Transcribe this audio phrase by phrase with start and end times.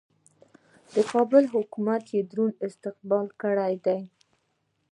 [0.93, 3.99] د کابل حکومت یې دروند استقبال کړی دی.